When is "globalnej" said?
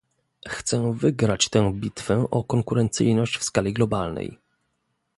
3.73-4.39